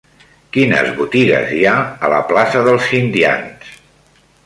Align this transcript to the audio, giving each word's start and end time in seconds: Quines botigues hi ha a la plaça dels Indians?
Quines 0.55 0.89
botigues 1.01 1.53
hi 1.57 1.61
ha 1.71 1.75
a 2.07 2.11
la 2.17 2.25
plaça 2.33 2.65
dels 2.71 2.91
Indians? 3.05 3.73